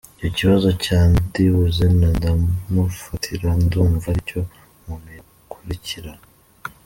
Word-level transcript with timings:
Icyo 0.15 0.29
kibazo 0.43 0.69
cya 0.83 0.99
ndibuze 1.13 1.85
na 1.99 2.09
ndamufatira 2.17 3.49
ndumva 3.63 4.05
aricyo 4.11 4.39
umuntu 4.79 5.07
yakurikirana. 5.17 6.25